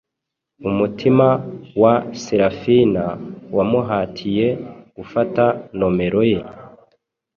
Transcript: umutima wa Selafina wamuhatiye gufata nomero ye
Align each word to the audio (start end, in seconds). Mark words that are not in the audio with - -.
umutima 0.69 1.27
wa 1.81 1.93
Selafina 2.23 3.03
wamuhatiye 3.55 4.47
gufata 4.95 5.43
nomero 5.79 6.21
ye 6.31 6.39